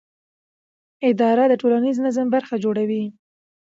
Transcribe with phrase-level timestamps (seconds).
[1.09, 3.03] اداره د ټولنیز نظم برخه جوړوي.